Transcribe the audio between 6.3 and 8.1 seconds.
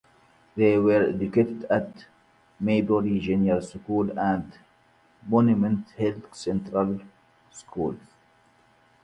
Central School.